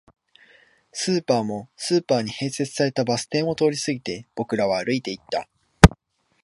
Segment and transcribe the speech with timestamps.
[0.91, 5.47] スーパーも、スーパーに併設されたバス停も通り過ぎて、僕らは歩いていった